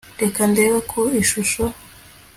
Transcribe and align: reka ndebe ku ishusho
reka 0.21 0.41
ndebe 0.51 0.77
ku 0.89 0.99
ishusho 1.21 1.63